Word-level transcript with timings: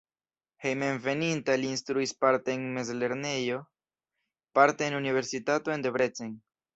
Hejmenveninta 0.67 1.57
li 1.63 1.67
instruis 1.73 2.13
parte 2.23 2.55
en 2.59 2.63
mezlernejo, 2.77 3.59
parte 4.61 4.87
en 4.89 4.97
universitato 5.01 5.75
en 5.77 5.85
Debrecen. 5.85 6.35